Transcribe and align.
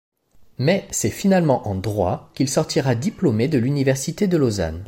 Mais 0.57 0.87
c'est 0.89 1.11
finalement 1.11 1.67
en 1.67 1.75
droit 1.75 2.31
qu'il 2.33 2.49
sortira 2.49 2.95
diplômé 2.95 3.47
de 3.47 3.59
l'université 3.59 4.25
de 4.27 4.35
Lausanne. 4.35 4.79